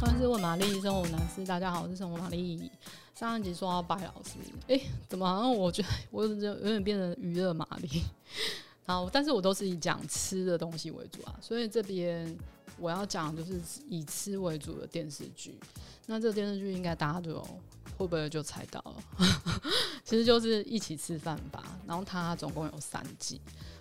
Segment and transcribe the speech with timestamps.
[0.00, 2.70] 欢迎是问玛丽生活男士，大家好，我是生活玛丽。
[3.14, 8.02] 上一集说到白老师，哎、怎么好像我觉得我有点变成娱乐玛丽？
[8.86, 12.34] 好，但是我都是以讲吃的东西为主啊，所以这边
[12.78, 13.60] 我要讲就是
[13.90, 15.60] 以吃为主的电视剧。
[16.06, 17.38] 那这个电视剧应该大家就
[17.98, 19.22] 会不会就猜到了？
[20.02, 21.78] 其实就是一起吃饭吧。
[21.86, 23.38] 然后它总共有三季，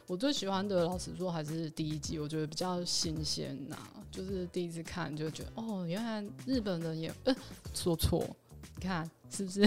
[0.10, 3.78] 我最喜欢的老实说还是第一季，我觉得比较新鲜呐。
[4.10, 7.36] 就是第一次看就觉得哦，原来日本人也呃
[7.76, 8.26] 说错，
[8.76, 9.64] 你看是不是？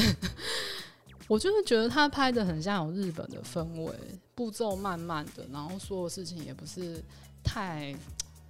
[1.29, 3.95] 我就是觉得他拍的很像有日本的氛围，
[4.35, 7.01] 步骤慢慢的，然后所有事情也不是
[7.45, 7.97] 太。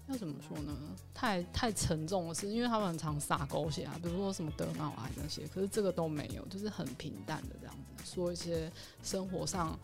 [0.09, 0.77] 要怎么说呢？
[1.15, 8.71] 太太沉重的事，因为他们很常撒狗血啊，比如说什么得脑癌那些，可是这个都没有，就是很平淡的这样子说一些
[9.03, 9.79] 生活上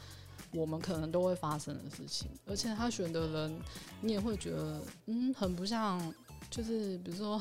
[0.53, 3.61] 我们可能都会发生的事情，而且他选的人，
[4.01, 6.01] 你也会觉得，嗯，很不像，
[6.51, 7.41] 就是比如说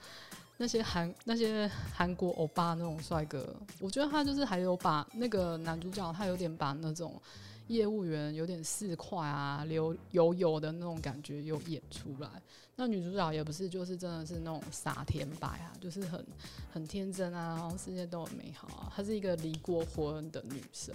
[0.58, 7.20] 那些韩那些韩国欧巴那种帅哥，我觉得他就是还有把那个男主角，他有点把那种。
[7.68, 12.30] 业务员有点市侩啊，流油油的那种感觉又演出来。
[12.76, 16.24] 那女主角也不是，就是真的是那种傻甜白啊，就是很
[16.72, 18.92] 很天真啊，然后世界都很美好啊。
[18.94, 20.94] 她是一个离过婚的女生，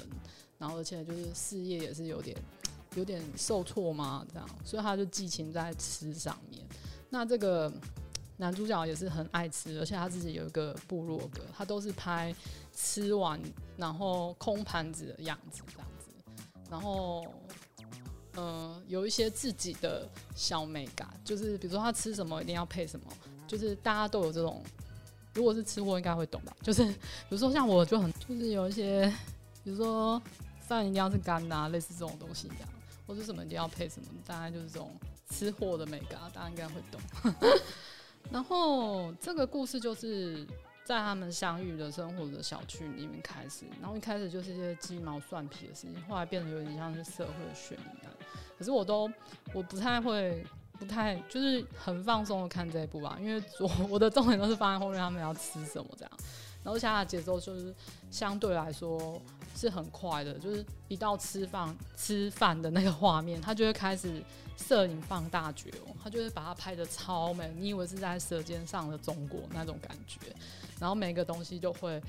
[0.57, 2.37] 然后而且就是事业也是有点
[2.95, 6.63] 有点受挫嘛，这样，所以她就寄情在吃上面。
[7.09, 7.71] 那这个
[8.37, 12.33] 男主角也是很爱吃，而且他自己有一个部落格，他都是拍
[12.73, 13.41] 吃完
[13.75, 15.87] 然后空盘子的样子这样。
[16.71, 17.25] 然后，
[18.37, 23.05] 嗯、有一些自己的小美感，就是比如说他吃什么一定要配什么，
[23.45, 24.63] 就是大家都有这种，
[25.33, 26.55] 如果是吃货应该会懂吧？
[26.63, 26.95] 就是比
[27.27, 29.05] 如说像我就很，就是有一些，
[29.65, 30.21] 比如说
[30.61, 32.69] 饭一定要是干的，类似这种东西这样，
[33.05, 34.97] 或者什么一定要配什么，大概就是这种
[35.29, 37.01] 吃货的美感，大家应该会懂。
[38.31, 40.47] 然后这个故事就是。
[40.83, 48.11] 在他们相遇的生活的小区里面开始，然后一开始就是一些鸡毛蒜皮的事情，后来变得有点像是社会的悬疑案。
[48.57, 49.09] 可是我都
[49.53, 50.45] 我不太会，
[50.77, 56.11] 不太就是很放松的看这一部吧，因为我我的重点都是放在后面他们要吃什么这样。
[56.63, 57.73] 然后现在的节奏就是
[58.11, 59.19] 相对来说
[59.55, 64.21] 是很快的，就是一到吃饭吃饭的那个画面，他就会开始
[64.57, 70.19] 摄影放大绝哦，他就会把它拍得超美，你以为是在舌尖上的中国那种感觉。
[70.81, 72.01] 然后每个东西就会，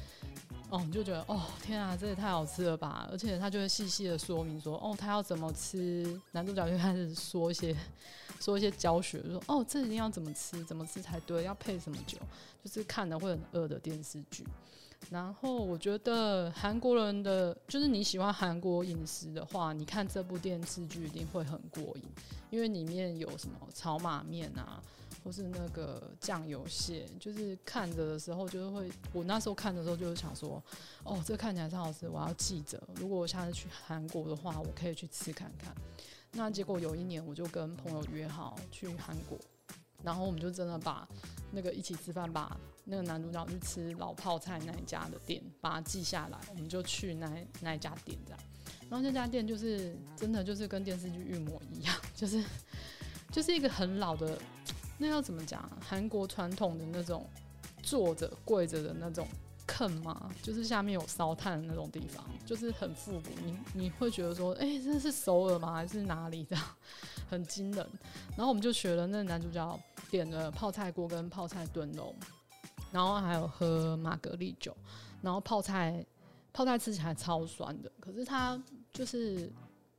[0.70, 3.06] 哦，你就觉得哦，天啊，这也太好吃了吧！
[3.12, 6.18] 而且他就会细细的说明说，哦，他要怎么吃。
[6.30, 7.76] 男主角就开始说一些，
[8.40, 12.16] 说一些教学，说哦，这一定要怎么吃，怎么吃才对，要配什么酒，
[12.64, 14.42] 就是看了会很饿的电视剧。
[15.10, 22.02] 然后我觉得韩国人的，就是你喜欢韩国饮食的话，你看这部电视剧一定会很过瘾，
[22.48, 24.82] 因为里面有什么炒马面啊。
[25.24, 30.62] 或是那个酱油蟹，就是看着的时候，就是会，我那时候看的时候就是想说，
[31.04, 32.82] 哦，这看起来超好吃，我要记着。
[32.96, 35.72] 如果我下次去韩国的话，我可以去吃看看。
[36.32, 39.38] 那结果有一年，我就跟朋友约好去韩国，
[40.02, 41.08] 然后我们就真的把
[41.52, 48.40] 那个一起吃饭，把那个男主角去吃老泡菜那一家的店，把它记下来，我们就去那那一家店这样。
[48.90, 52.42] 然后那家店就是真的就是跟电视剧一模一样， 就是
[53.30, 54.38] 就是一个很老的。
[54.98, 55.68] 那要怎么讲？
[55.80, 57.26] 韩国传统的那种
[57.82, 59.26] 坐着跪着的那种
[59.66, 63.30] 坑嘛，就是下面有烧炭的那种地方，就是很复古。
[63.44, 65.72] 你你会觉得说，哎、欸，这是首尔吗？
[65.72, 66.44] 还是哪里？
[66.44, 66.56] 的
[67.28, 67.86] 很惊人。
[68.36, 72.14] 然后我们就学了那男主角点了泡菜锅跟泡菜炖肉，
[72.92, 74.76] 然后还有喝玛格丽酒。
[75.20, 76.04] 然后泡菜
[76.52, 78.60] 泡菜吃起来超酸的，可是它
[78.92, 79.50] 就是。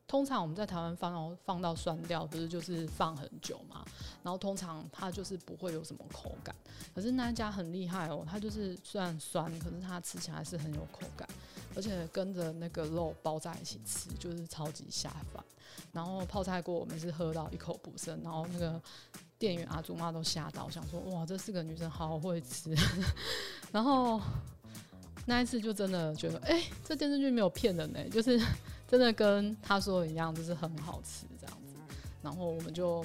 [0.06, 3.84] 通常我们在台湾放到放到酸掉，不是就是放很久嘛？
[4.22, 6.56] 然后通常它就是不会有什么口感。
[6.94, 11.28] 可是那一家很厉害哦，它就是虽然酸，可是它吃起来是很有口感，
[11.76, 15.44] 而且跟着那个肉包在一起吃，就是超级下饭。
[15.92, 18.80] 然后泡菜锅我们是喝到一口不剩，然后那个
[19.40, 22.76] 店员阿祖妈都吓到，想说哇，这四个女生好会吃。
[23.72, 24.22] 然后
[25.26, 28.40] 那一次就真的觉得，哎、这电视剧没有骗人呢，就是。
[28.94, 31.74] 真的跟他说的一样，就是很好吃这样子。
[32.22, 33.04] 然后我们就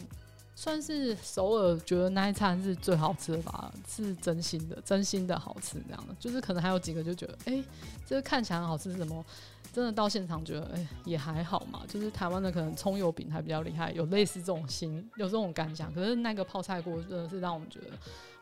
[0.55, 6.14] 算是首尔觉得那一餐是最好吃的吧，是真心的，真心的好吃这样的。
[6.20, 7.64] 就是可能还有几个就觉得，哎、
[8.06, 9.25] 这个看起来很好吃，什么
[9.73, 11.85] 真的到现场觉得，哎、也还好嘛。
[11.88, 15.90] 就是台湾的可能葱油饼还比较厉害，有类似这种心，有这种感想。
[15.94, 17.93] 可是那个泡菜锅真的是让我们觉得，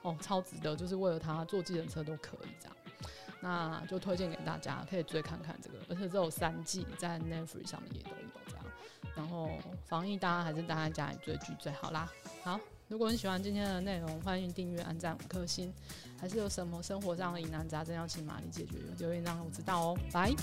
[0.02, 2.76] 哦，超值得，就是为了它坐计程车都可以这样。
[3.46, 8.16] 那就推荐给大家，可以追看看这个，而且只有三季，在 Netflix 上面也都有
[8.48, 8.64] 这样。
[9.14, 9.48] 然后
[9.84, 12.10] 防疫，大家还是待在家里追剧最好啦。
[12.42, 12.58] 好，
[12.88, 15.72] 如果你喜欢今天的内容，欢迎订阅、按赞五颗星。
[16.20, 19.98] 还是有什么生活上的疑难杂症要请玛丽解决，留言让我知道哦。
[20.12, 20.34] 拜。